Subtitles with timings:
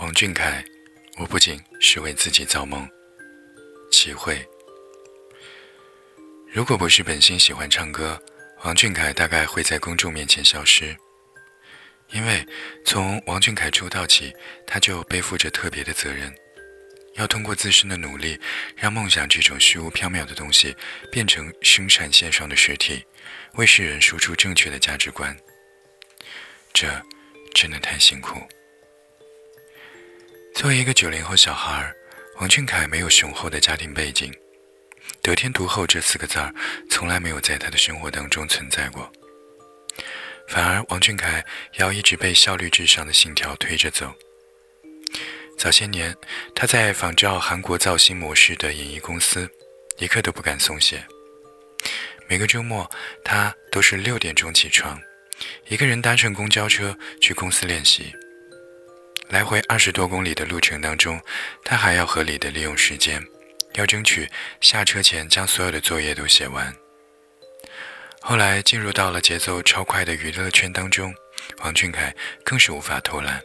[0.00, 0.64] 王俊凯，
[1.18, 2.88] 我不仅是为自己造梦。
[3.92, 4.44] 齐慧，
[6.52, 8.20] 如果不是本心喜欢唱歌，
[8.64, 10.96] 王俊凯大概会在公众面前消失。
[12.10, 12.44] 因为
[12.84, 14.34] 从王俊凯出道起，
[14.66, 16.34] 他就背负着特别的责任，
[17.14, 18.36] 要通过自身的努力，
[18.76, 20.76] 让梦想这种虚无缥缈的东西
[21.12, 23.04] 变成生产线上的实体，
[23.54, 25.36] 为世人输出正确的价值观。
[26.72, 27.00] 这
[27.54, 28.42] 真的太辛苦。
[30.54, 31.92] 作为一个九零后小孩，
[32.36, 34.32] 王俊凯没有雄厚的家庭背景
[35.20, 36.54] ，“得天独厚”这四个字儿
[36.88, 39.10] 从来没有在他的生活当中存在过。
[40.48, 44.14] 反而，王俊凯要一直被效率至上的信条推着走。
[45.58, 46.16] 早些年，
[46.54, 49.50] 他在仿照韩国造星模式的演艺公司，
[49.98, 51.04] 一刻都不敢松懈。
[52.28, 52.88] 每个周末，
[53.24, 54.98] 他都是六点钟起床，
[55.66, 58.14] 一个人搭乘公交车去公司练习。
[59.28, 61.20] 来回二十多公里的路程当中，
[61.64, 63.24] 他还要合理的利用时间，
[63.74, 64.28] 要争取
[64.60, 66.74] 下车前将所有的作业都写完。
[68.20, 71.14] 后来进入到了节奏超快的娱乐圈当中，
[71.58, 73.42] 王俊凯更是无法偷懒。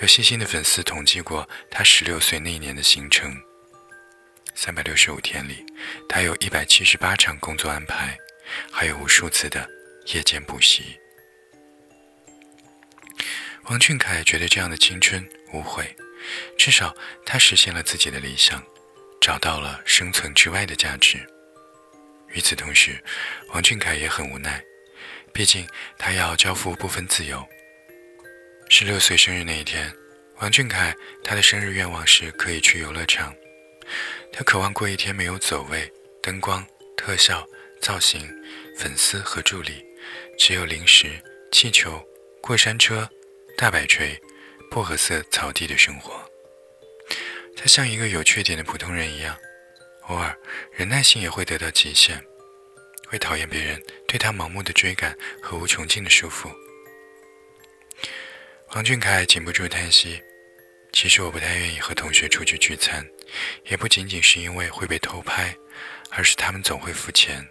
[0.00, 3.36] 有细心的粉丝统计过他十六岁那一年的行程：
[4.54, 5.64] 三百六十五天里，
[6.08, 8.18] 他有一百七十八场工作安排，
[8.72, 9.68] 还有无数次的
[10.06, 10.98] 夜间补习。
[13.64, 15.94] 王俊凯觉得这样的青春无悔，
[16.58, 16.94] 至少
[17.24, 18.62] 他实现了自己的理想，
[19.20, 21.18] 找到了生存之外的价值。
[22.32, 23.02] 与此同时，
[23.52, 24.62] 王俊凯也很无奈，
[25.32, 27.46] 毕竟他要交付部分自由。
[28.68, 29.92] 十六岁生日那一天，
[30.38, 33.34] 王俊凯他的生日愿望是可以去游乐场，
[34.32, 37.46] 他渴望过一天没有走位、灯光、特效、
[37.80, 38.20] 造型、
[38.76, 39.84] 粉丝和助理，
[40.38, 41.20] 只有零食、
[41.52, 42.02] 气球、
[42.40, 43.08] 过山车。
[43.60, 44.18] 大摆锤，
[44.70, 46.18] 薄荷色草地的生活。
[47.54, 49.36] 他像一个有缺点的普通人一样，
[50.06, 50.34] 偶尔
[50.72, 52.18] 忍耐性也会得到极限，
[53.06, 56.50] 会讨厌别人对他盲目的追赶和无穷尽的束缚。
[58.70, 60.22] 王俊凯禁不住叹息
[60.90, 63.06] ：“其实我不太愿意和同学出去聚餐，
[63.66, 65.54] 也不仅仅是因为会被偷拍，
[66.08, 67.46] 而是他们总会付钱。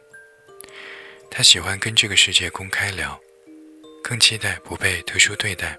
[1.30, 3.22] 他喜欢跟这个世界公开聊，
[4.02, 5.78] 更期待不被特殊对待。”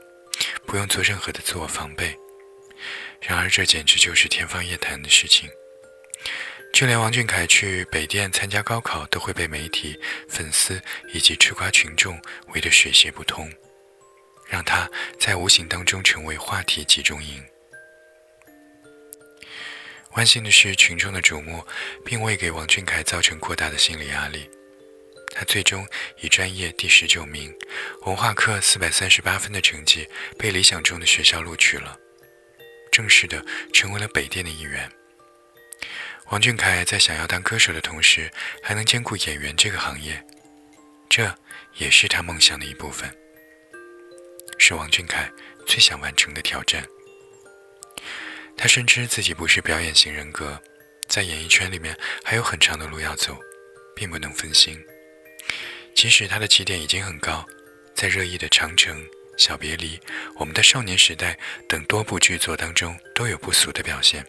[0.67, 2.17] 不用做任何的自我防备，
[3.21, 5.49] 然而这简直就是天方夜谭的事情。
[6.73, 10.81] 就连王俊凯去北电参加高考，都会被媒体、粉丝
[11.13, 12.21] 以及吃瓜群众
[12.55, 13.53] 围得水泄不通，
[14.49, 14.89] 让他
[15.19, 17.45] 在无形当中成为话题集中营。
[20.13, 21.67] 万幸的是，群众的瞩目
[22.05, 24.49] 并未给王俊凯造成过大的心理压力。
[25.33, 25.87] 他最终
[26.21, 27.55] 以专业第十九名、
[28.03, 30.07] 文化课四百三十八分的成绩
[30.39, 31.97] 被理想中的学校录取了，
[32.91, 34.91] 正式的成为了北电的一员。
[36.31, 38.31] 王俊凯在想要当歌手的同时，
[38.63, 40.25] 还能兼顾演员这个行业，
[41.09, 41.35] 这
[41.77, 43.13] 也是他梦想的一部分，
[44.59, 45.31] 是王俊凯
[45.67, 46.87] 最想完成的挑战。
[48.57, 50.61] 他深知自己不是表演型人格，
[51.09, 53.37] 在演艺圈里面还有很长的路要走，
[53.97, 54.79] 并不能分心。
[56.01, 57.47] 即使他的起点已经很高，
[57.95, 58.99] 在热议的《长城》
[59.37, 59.99] 《小别离》
[60.37, 61.35] 《我们的少年时代》
[61.69, 64.25] 等多部剧作当中都有不俗的表现，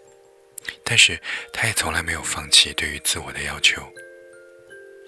[0.84, 1.18] 但是
[1.54, 3.82] 他也从来没有放弃对于自我的要求。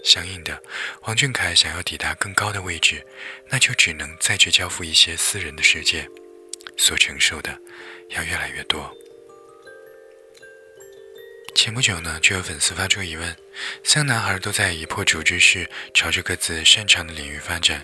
[0.05, 0.57] 相应的，
[1.01, 3.05] 王俊凯想要抵达更高的位置，
[3.49, 6.07] 那就只能再去交付一些私人的世界，
[6.77, 7.59] 所承受的
[8.11, 8.89] 要越来越多。
[11.55, 13.35] 前不久呢，就有粉丝发出疑问：
[13.83, 17.81] 三个男孩都在以破竹之势朝着各自擅长的领域发展，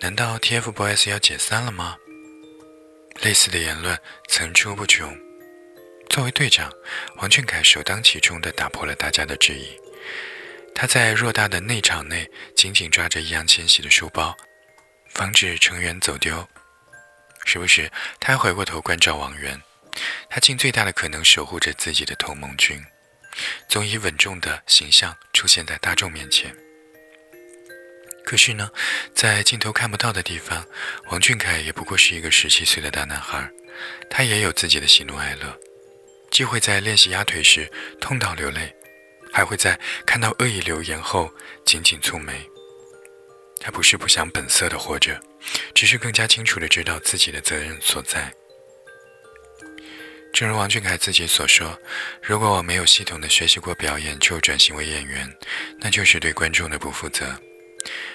[0.00, 1.96] 难道 TFBOYS 要解散了吗？
[3.22, 5.16] 类似的言论层出不穷。
[6.08, 6.70] 作为队长，
[7.16, 9.76] 王俊凯首当其冲地打破了大家的质疑。
[10.74, 14.36] 他在偌大的内场内紧紧抓着易烊千玺的书包，
[15.10, 16.46] 防止成员走丢。
[17.44, 17.90] 时不时，
[18.20, 19.60] 他还回过头关照王源。
[20.28, 22.84] 他尽最大的可能守护着自己的同盟军。
[23.68, 26.54] 总以稳重的形象出现在大众面前。
[28.24, 28.68] 可是呢，
[29.14, 30.66] 在镜头看不到的地方，
[31.10, 33.48] 王俊凯也不过是一个十七岁的大男孩，
[34.10, 35.56] 他也有自己的喜怒哀乐，
[36.30, 37.70] 既会在练习压腿时
[38.00, 38.74] 痛到流泪，
[39.32, 41.30] 还会在看到恶意留言后
[41.64, 42.44] 紧紧蹙眉。
[43.60, 45.20] 他不是不想本色的活着，
[45.72, 48.34] 只是更加清楚的知道自己的责任所在。
[50.36, 51.80] 正如王俊凯自己所说。
[52.20, 55.26] 如果我没有系统的学习过表演就转型为演员
[55.78, 57.34] 那就是对观众的不负责。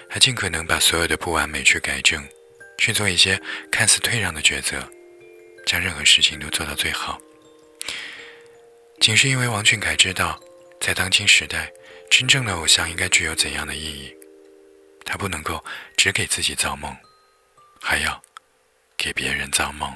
[0.07, 2.23] 还尽可能把所有的不完美去改正
[2.77, 3.41] 去做一些
[3.71, 4.87] 看似退让的抉择
[5.65, 7.19] 将任何事情都做到最好。
[8.99, 10.39] 仅是因为王俊凯知道
[10.79, 11.71] 在当今时代
[12.07, 14.15] 真正的偶像应该具有怎样的意义
[15.03, 15.63] 他不能够
[15.97, 16.95] 只给自己造梦
[17.81, 18.21] 还要
[18.95, 19.91] 给别人造梦。